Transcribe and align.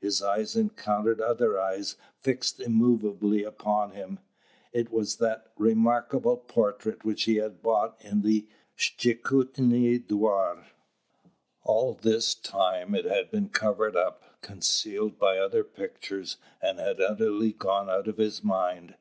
His 0.00 0.20
eyes 0.20 0.56
encountered 0.56 1.20
other 1.20 1.56
eyes 1.60 1.94
fixed 2.20 2.58
immovably 2.58 3.44
upon 3.44 3.92
him. 3.92 4.18
It 4.72 4.90
was 4.90 5.18
that 5.18 5.52
remarkable 5.56 6.36
portrait 6.36 7.04
which 7.04 7.22
he 7.26 7.36
had 7.36 7.62
bought 7.62 7.96
in 8.00 8.22
the 8.22 8.48
Shtchukinui 8.76 10.04
Dvor. 10.04 10.64
All 11.62 11.94
this 11.94 12.34
time 12.34 12.92
it 12.96 13.04
had 13.04 13.30
been 13.30 13.50
covered 13.50 13.94
up, 13.94 14.40
concealed 14.42 15.16
by 15.16 15.38
other 15.38 15.62
pictures, 15.62 16.38
and 16.60 16.80
had 16.80 17.00
utterly 17.00 17.52
gone 17.52 17.88
out 17.88 18.08
of 18.08 18.16
his 18.16 18.42
mind. 18.42 18.96